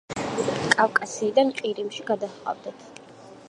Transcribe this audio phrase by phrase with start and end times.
[0.75, 2.89] კავკასიიდან ყირიმში გადაჰყავდათ.